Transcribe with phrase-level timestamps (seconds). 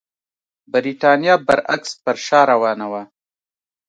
[0.71, 3.01] برېټانیا برعکس پر شا روانه وه.